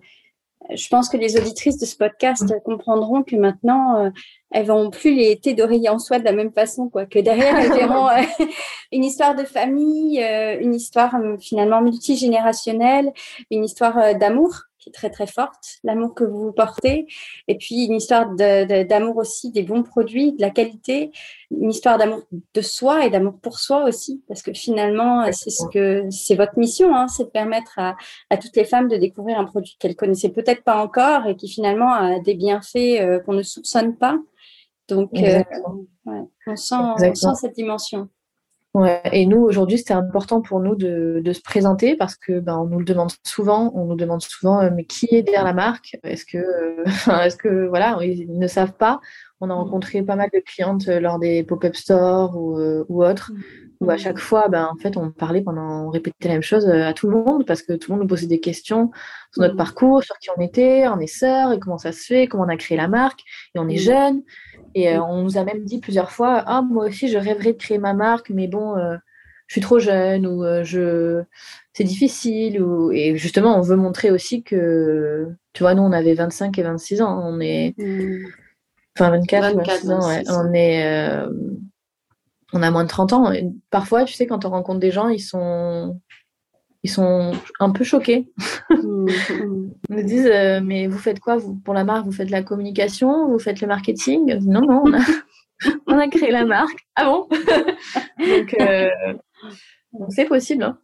[0.74, 4.10] je pense que les auditrices de ce podcast comprendront que maintenant, euh,
[4.52, 7.06] elles vont plus les thés d'oreiller en soie de la même façon, quoi.
[7.06, 8.46] Que derrière, elles verront euh,
[8.92, 13.12] une histoire de famille, une histoire finalement multigénérationnelle,
[13.52, 17.08] une histoire d'amour qui est très très forte, l'amour que vous portez,
[17.48, 21.12] et puis une histoire d'amour aussi des bons produits, de la qualité,
[21.52, 22.22] une histoire d'amour
[22.54, 26.58] de soi et d'amour pour soi aussi, parce que finalement c'est ce que c'est votre
[26.58, 27.96] mission, hein, c'est de permettre à,
[28.30, 31.50] à, toutes les femmes de découvrir un produit qu'elles connaissaient peut-être pas encore et qui
[31.50, 34.18] finalement a des bienfaits euh, qu'on ne soupçonne pas.
[34.88, 35.44] Donc euh,
[36.06, 38.10] ouais, on, sent, on sent cette dimension.
[38.76, 42.56] Ouais, et nous, aujourd'hui, c'était important pour nous de, de, se présenter parce que ben,
[42.60, 43.72] on nous le demande souvent.
[43.74, 45.98] On nous demande souvent, euh, mais qui est derrière la marque?
[46.04, 46.84] Est-ce que, euh,
[47.24, 49.00] est-ce que, voilà, ils ne savent pas?
[49.42, 49.58] On a mm.
[49.58, 53.32] rencontré pas mal de clientes euh, lors des pop-up stores ou, ou autres.
[53.80, 56.68] Où à chaque fois, ben, en fait, on parlait pendant, on répétait la même chose
[56.68, 58.92] à tout le monde parce que tout le monde nous posait des questions
[59.32, 62.28] sur notre parcours, sur qui on était, on est sœurs et comment ça se fait,
[62.28, 63.22] comment on a créé la marque
[63.56, 64.22] et on est jeune.
[64.76, 67.78] Et on nous a même dit plusieurs fois, ah, moi aussi, je rêverais de créer
[67.78, 68.76] ma marque, mais bon,
[69.50, 71.24] je suis trop jeune ou je
[71.74, 76.14] c'est difficile ou et justement on veut montrer aussi que tu vois nous on avait
[76.14, 77.74] 25 et 26 ans on est
[78.96, 81.30] enfin 24, 26 ans on est euh,
[82.54, 85.10] on a moins de 30 ans et parfois tu sais quand on rencontre des gens
[85.10, 86.00] ils sont
[86.84, 88.32] ils sont un peu choqués
[88.70, 89.08] hmm.
[89.90, 92.06] ils nous disent euh, mais vous faites quoi vous pour la marque?
[92.06, 93.28] Vous faites la communication?
[93.28, 94.40] Vous faites le marketing?
[94.42, 95.02] Non non on a,
[95.88, 97.28] on a créé la marque ah bon?
[98.20, 98.90] Donc euh,
[99.94, 100.64] donc c'est possible.
[100.64, 100.78] Hein.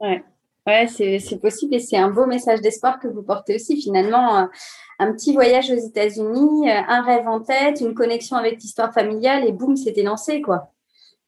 [0.00, 0.24] ouais,
[0.66, 3.80] ouais c'est possible et c'est un beau message d'espoir que vous portez aussi.
[3.80, 4.50] Finalement, un,
[4.98, 9.46] un petit voyage aux États-Unis, euh, un rêve en tête, une connexion avec l'histoire familiale
[9.46, 10.72] et boum, c'était lancé quoi.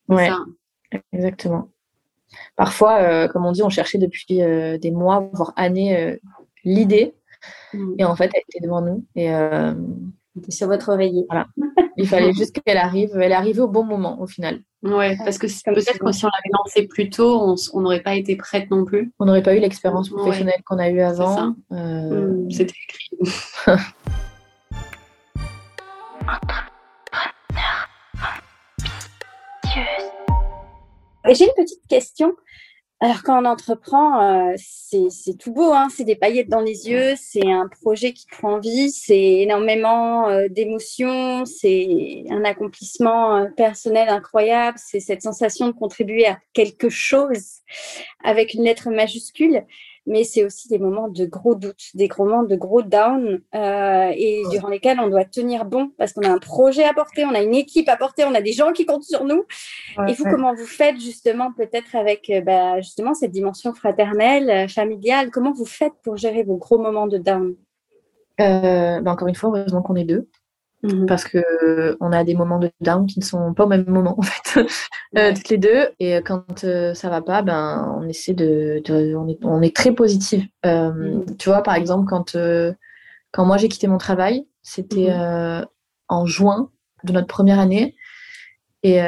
[0.08, 0.30] Ouais,
[1.12, 1.68] exactement.
[2.56, 6.18] Parfois, euh, comme on dit, on cherchait depuis euh, des mois, voire années,
[6.64, 7.14] l'idée.
[7.72, 7.94] Mm.
[7.98, 9.04] Et en fait, elle était devant nous.
[9.14, 9.30] Et
[10.48, 11.24] sur votre oreiller.
[11.28, 11.46] Voilà.
[11.96, 13.16] Il fallait juste qu'elle arrive.
[13.16, 14.60] Elle est arrivée au bon moment, au final.
[14.82, 18.36] Ouais, parce que peut-être que si on l'avait lancée plus tôt, on n'aurait pas été
[18.36, 19.12] prête non plus.
[19.18, 21.54] On n'aurait pas eu l'expérience professionnelle qu'on a eue avant.
[21.72, 23.10] Euh, hmm, c'était écrit.
[31.32, 32.34] J'ai une petite question.
[33.00, 37.14] Alors quand on entreprend, euh, c'est tout beau, hein c'est des paillettes dans les yeux,
[37.16, 44.08] c'est un projet qui prend vie, c'est énormément euh, d'émotions, c'est un accomplissement euh, personnel
[44.08, 47.60] incroyable, c'est cette sensation de contribuer à quelque chose
[48.22, 49.64] avec une lettre majuscule
[50.06, 54.42] mais c'est aussi des moments de gros doutes, des moments de gros down, euh, et
[54.50, 57.42] durant lesquels on doit tenir bon parce qu'on a un projet à porter, on a
[57.42, 59.44] une équipe à porter, on a des gens qui comptent sur nous.
[60.06, 64.68] et vous, comment vous faites justement peut-être avec euh, bah, justement cette dimension fraternelle, euh,
[64.68, 65.30] familiale?
[65.30, 67.54] Comment vous faites pour gérer vos gros moments de down?
[68.38, 70.28] Bah, Encore une fois, heureusement qu'on est deux.
[70.84, 71.06] Mhm.
[71.06, 73.88] Parce que euh, on a des moments de down qui ne sont pas au même
[73.88, 74.66] moment en fait,
[75.16, 75.88] euh, toutes les deux.
[75.98, 78.82] Et quand euh, ça va pas, ben on essaie de,
[79.16, 80.46] on, est, on, est, très positive.
[80.64, 81.24] Mhm.
[81.38, 82.36] Tu vois, par exemple, quand
[83.32, 85.66] quand moi j'ai quitté mon travail, c'était mhm.
[86.08, 86.70] en juin
[87.02, 87.96] de notre première année.
[88.86, 89.00] Et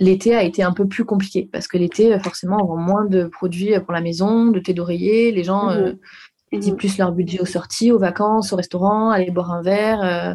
[0.00, 3.24] l'été a été un peu plus compliqué parce que l'été, forcément, on vend moins de
[3.24, 5.32] produits pour la maison, de thé d'oreiller.
[5.32, 5.70] Les gens,
[6.52, 10.02] ils plus leur budget aux sorties, aux vacances, au restaurant, aller boire un verre.
[10.02, 10.34] Euh.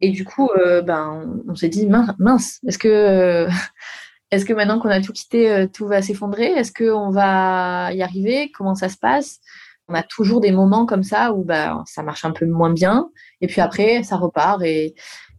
[0.00, 3.50] et du coup, euh, ben, on, s'est dit mince, est-ce que, euh,
[4.30, 8.50] est-ce que maintenant qu'on a tout quitté, tout va s'effondrer Est-ce qu'on va y arriver?
[8.56, 9.40] Comment ça se passe?
[9.88, 13.08] On a toujours des moments comme ça où ben, ça marche un peu moins bien,
[13.40, 14.62] et puis après, ça repart.
[14.62, 14.94] Et,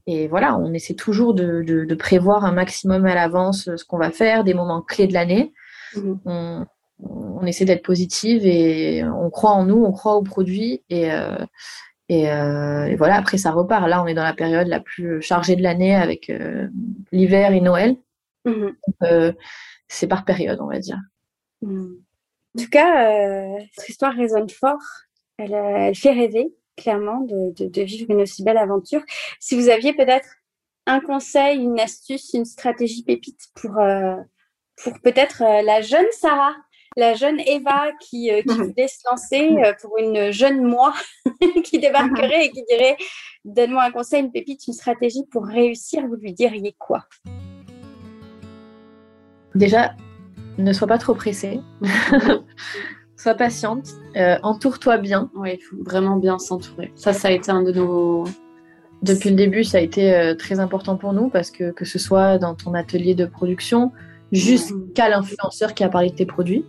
[0.07, 4.09] et voilà, on essaie toujours de, de, prévoir un maximum à l'avance ce qu'on va
[4.09, 5.53] faire, des moments clés de l'année.
[5.95, 6.65] Mmh on
[7.49, 11.37] essaie d'être positive et on croit en nous, on croit au produit et, euh,
[12.11, 13.87] euh, et, voilà, après ça repart.
[13.87, 16.67] Là, on est dans la période la plus chargée de l'année avec euh,
[17.11, 17.97] l'hiver et Noël.
[18.45, 18.73] Mhm.
[19.89, 20.97] c'est par période, on va dire.
[21.61, 21.97] Mhm.
[22.57, 24.81] En tout cas, cette histoire résonne fort.
[25.37, 29.01] Elle, fait rêver, clairement, de, vivre une aussi belle aventure.
[29.39, 30.27] Si vous aviez peut-être
[30.87, 33.77] un conseil, une astuce, une stratégie pépite pour,
[34.83, 36.55] pour peut-être la jeune Sarah
[36.99, 38.55] la jeune Eva qui, euh, mhm.
[38.55, 40.93] voulait se lancer euh, pour une jeune moi
[41.63, 42.97] qui débarquerait et qui dirait
[43.45, 47.05] Donne-moi un conseil, une pépite, une stratégie pour réussir, vous lui diriez quoi?
[49.55, 49.95] Déjà,
[50.57, 51.61] ne sois pas trop pressée.
[53.15, 53.87] sois patiente.
[54.17, 55.31] Euh, entoure-toi bien.
[55.35, 56.91] Oui, il faut vraiment bien s'entourer.
[56.95, 58.25] Ça, ça a été un de nos.
[59.01, 62.37] Depuis le début, ça a été très important pour nous parce que que ce soit
[62.37, 63.93] dans ton atelier de production,
[64.31, 66.65] jusqu'à l'influenceur qui a parlé de tes produits.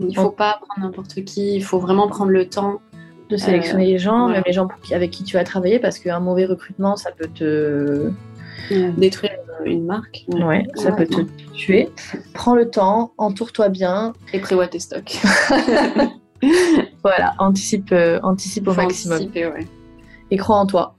[0.00, 2.80] Il ne faut pas prendre n'importe qui, il faut vraiment prendre le temps
[3.28, 6.46] de sélectionner les gens, même les gens avec qui tu vas travailler, parce qu'un mauvais
[6.46, 8.10] recrutement, ça peut te
[8.70, 9.32] détruire
[9.64, 10.24] une marque.
[10.28, 11.20] Ouais, ça peut te
[11.52, 11.90] tuer.
[12.34, 14.12] Prends le temps, entoure-toi bien.
[14.32, 15.18] Et prévois tes stocks.
[17.02, 19.20] voilà, anticipe, euh, anticipe au maximum.
[20.30, 20.94] Et crois en toi.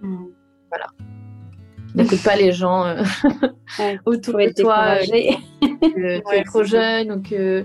[0.00, 0.24] Mm.
[0.70, 0.86] Voilà.
[1.94, 3.02] N'écoute pas les gens euh,
[4.06, 5.00] autour de toi euh,
[5.60, 7.62] que tu es trop jeune ou que,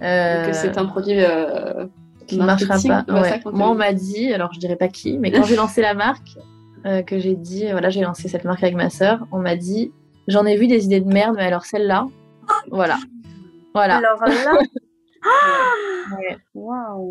[0.00, 1.86] que c'est un produit euh,
[2.26, 3.04] qui ne marchera pas.
[3.50, 6.38] Moi, on m'a dit, alors je dirais pas qui, mais quand j'ai lancé la marque,
[7.06, 9.92] que j'ai dit, voilà, j'ai lancé cette marque avec ma sœur, on m'a dit,
[10.28, 12.06] j'en ai vu des idées de merde, mais alors celle-là,
[12.70, 12.98] voilà.
[13.74, 13.96] Voilà.
[13.96, 14.58] Alors là.
[16.54, 17.10] Waouh.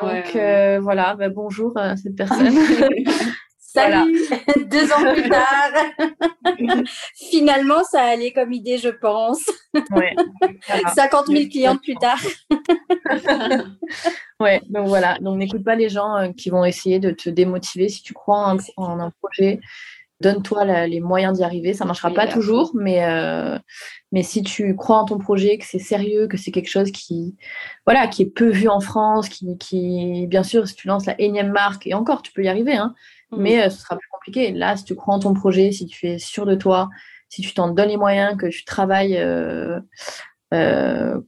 [0.00, 0.38] Donc
[0.82, 2.54] voilà, bah, bonjour à cette personne.
[3.70, 4.16] Salut
[4.70, 5.72] Deux ans plus tard.
[7.14, 9.44] Finalement, ça allait comme idée, je pense.
[9.90, 10.16] Ouais.
[10.94, 12.18] 50 000 clients plus tard.
[14.40, 15.18] ouais, donc voilà.
[15.20, 18.56] Donc n'écoute pas les gens euh, qui vont essayer de te démotiver si tu crois
[18.78, 19.60] en, un projet.
[20.22, 21.74] Donne-toi les moyens d'y arriver.
[21.74, 23.58] Ça ne marchera pas toujours, mais, euh,
[24.12, 27.36] mais si tu crois en ton projet, que c'est sérieux, que c'est quelque chose qui,
[27.84, 31.20] voilà, qui est peu vu en France, qui, qui, bien sûr, si tu lances la
[31.20, 32.94] énième marque, et encore, tu peux y arriver, hein.
[33.32, 34.52] Mais euh, ce sera plus compliqué.
[34.52, 36.88] Là, si tu crois en ton projet, si tu es sûr de toi,
[37.28, 39.80] si tu t'en donnes les moyens, que tu travailles euh,
[40.54, 41.20] euh,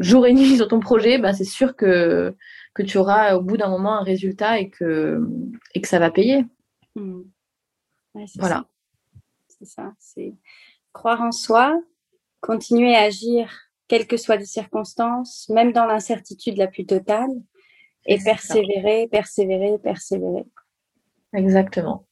[0.00, 2.36] jour et nuit sur ton projet, bah, c'est sûr que,
[2.74, 5.20] que tu auras au bout d'un moment un résultat et que,
[5.74, 6.44] et que ça va payer.
[6.94, 7.22] Mmh.
[8.36, 8.66] voilà.
[9.48, 9.92] C'est ça.
[9.98, 10.34] C'est
[10.92, 11.80] croire en soi,
[12.40, 13.50] continuer à agir,
[13.88, 17.30] quelles que soient les circonstances, même dans l'incertitude la plus totale,
[18.06, 20.44] et persévérer, persévérer, persévérer.
[21.34, 22.06] Exactement.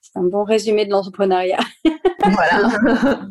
[0.00, 1.60] C'est un bon résumé de l'entrepreneuriat.
[2.24, 3.28] Voilà.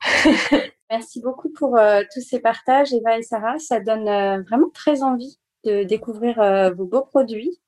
[0.90, 3.58] Merci beaucoup pour euh, tous ces partages, Eva et Sarah.
[3.58, 7.60] Ça donne euh, vraiment très envie de découvrir euh, vos beaux produits.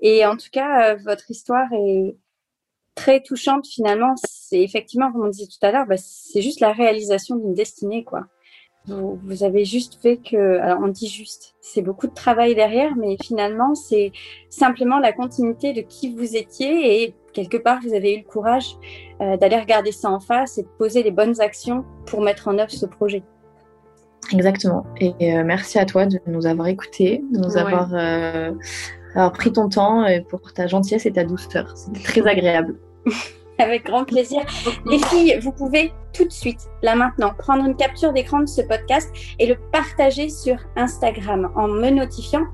[0.00, 2.16] Et en tout cas, votre histoire est
[2.96, 4.14] très touchante finalement.
[4.24, 8.02] C'est effectivement, comme on disait tout à l'heure, bah, c'est juste la réalisation d'une destinée,
[8.02, 8.26] quoi.
[8.86, 13.16] Vous, avez juste fait que, alors on dit juste, c'est beaucoup de travail derrière, mais
[13.22, 14.10] finalement c'est
[14.48, 18.76] simplement la continuité de qui vous étiez et quelque part vous avez eu le courage
[19.20, 22.58] euh, d'aller regarder ça en face et de poser les bonnes actions pour mettre en
[22.58, 23.22] œuvre ce projet.
[24.32, 24.86] Exactement.
[24.98, 28.52] Et euh, merci à toi de nous avoir écoutés, de nous avoir, euh,
[29.14, 31.76] avoir, pris ton temps et pour ta gentillesse et ta douceur.
[31.76, 32.76] C'était très agréable.
[33.60, 34.40] Avec grand plaisir.
[34.86, 38.62] Les filles, vous pouvez tout de suite, là maintenant, prendre une capture d'écran de ce
[38.62, 42.46] podcast et le partager sur Instagram en me notifiant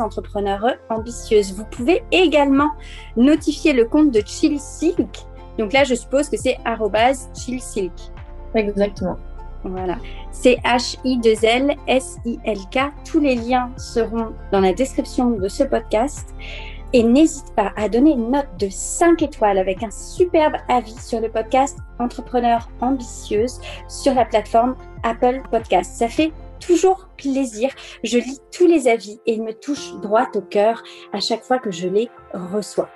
[0.00, 1.54] entrepreneur ambitieuse.
[1.54, 2.70] Vous pouvez également
[3.16, 5.24] notifier le compte de Chill Silk.
[5.58, 6.58] Donc là, je suppose que c'est
[7.34, 7.92] Chill Silk.
[8.54, 9.16] Exactement.
[9.64, 9.96] Voilà.
[10.30, 12.78] C'est H-I-2-L-S-I-L-K.
[13.04, 16.34] Tous les liens seront dans la description de ce podcast.
[16.92, 21.20] Et n'hésite pas à donner une note de 5 étoiles avec un superbe avis sur
[21.20, 25.94] le podcast Entrepreneur ambitieuse sur la plateforme Apple Podcast.
[25.94, 27.70] Ça fait toujours plaisir.
[28.02, 31.58] Je lis tous les avis et ils me touchent droit au cœur à chaque fois
[31.58, 32.88] que je les reçois.